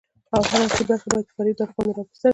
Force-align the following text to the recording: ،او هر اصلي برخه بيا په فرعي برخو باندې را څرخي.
،او 0.35 0.41
هر 0.49 0.61
اصلي 0.67 0.85
برخه 0.89 1.07
بيا 1.11 1.21
په 1.27 1.31
فرعي 1.37 1.53
برخو 1.59 1.77
باندې 1.83 1.93
را 1.97 2.03
څرخي. 2.07 2.29